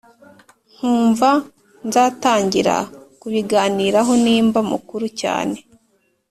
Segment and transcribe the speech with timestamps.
[0.75, 1.29] nkumva
[1.87, 2.75] nzatangira
[3.19, 5.57] kubiganiraho nimba mukuru cyane”